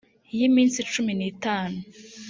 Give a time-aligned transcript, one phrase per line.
[0.37, 1.79] y iminsi cumi n itanu